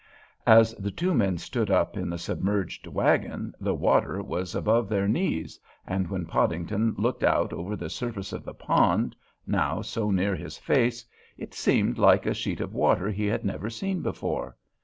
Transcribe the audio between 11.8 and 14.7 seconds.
like a sheet of water he had never seen before.